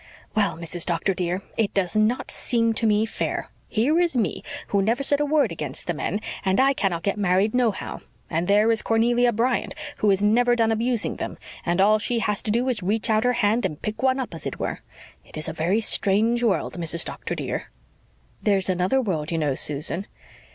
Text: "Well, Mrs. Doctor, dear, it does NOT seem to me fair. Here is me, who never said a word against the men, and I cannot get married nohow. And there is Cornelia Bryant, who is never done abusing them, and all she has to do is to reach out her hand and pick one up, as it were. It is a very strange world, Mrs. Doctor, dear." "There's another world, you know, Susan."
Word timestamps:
"Well, 0.33 0.57
Mrs. 0.57 0.83
Doctor, 0.83 1.13
dear, 1.13 1.43
it 1.57 1.75
does 1.75 1.95
NOT 1.95 2.31
seem 2.31 2.73
to 2.73 2.87
me 2.87 3.05
fair. 3.05 3.49
Here 3.67 3.99
is 3.99 4.17
me, 4.17 4.41
who 4.69 4.81
never 4.81 5.03
said 5.03 5.19
a 5.19 5.27
word 5.27 5.51
against 5.51 5.85
the 5.85 5.93
men, 5.93 6.21
and 6.43 6.59
I 6.59 6.73
cannot 6.73 7.03
get 7.03 7.17
married 7.19 7.53
nohow. 7.53 7.99
And 8.27 8.47
there 8.47 8.71
is 8.71 8.81
Cornelia 8.81 9.31
Bryant, 9.31 9.75
who 9.97 10.09
is 10.09 10.23
never 10.23 10.55
done 10.55 10.71
abusing 10.71 11.17
them, 11.17 11.37
and 11.63 11.79
all 11.79 11.99
she 11.99 12.17
has 12.17 12.41
to 12.41 12.49
do 12.49 12.67
is 12.67 12.77
to 12.79 12.85
reach 12.87 13.11
out 13.11 13.23
her 13.23 13.33
hand 13.33 13.63
and 13.63 13.79
pick 13.79 14.01
one 14.01 14.19
up, 14.19 14.33
as 14.33 14.47
it 14.47 14.57
were. 14.59 14.79
It 15.23 15.37
is 15.37 15.47
a 15.47 15.53
very 15.53 15.79
strange 15.79 16.41
world, 16.41 16.79
Mrs. 16.79 17.05
Doctor, 17.05 17.35
dear." 17.35 17.69
"There's 18.41 18.69
another 18.69 18.99
world, 18.99 19.31
you 19.31 19.37
know, 19.37 19.53
Susan." 19.53 20.07